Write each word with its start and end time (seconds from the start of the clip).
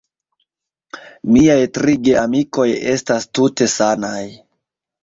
Miaj 1.35 1.59
tri 1.75 1.97
geamikoj 2.09 2.67
estas 2.95 3.31
tute 3.37 3.71
sanaj. 3.79 4.29